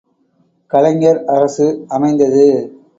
கலைஞர் 0.71 1.21
அரசு, 1.27 1.67
அமைந்தது! 1.89 2.47